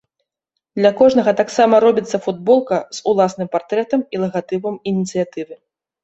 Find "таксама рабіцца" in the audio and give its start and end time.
1.41-2.17